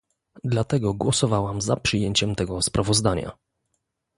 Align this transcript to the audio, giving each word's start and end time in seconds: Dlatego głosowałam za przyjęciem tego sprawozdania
Dlatego 0.43 0.93
głosowałam 0.93 1.61
za 1.61 1.75
przyjęciem 1.75 2.35
tego 2.35 2.61
sprawozdania 2.61 3.31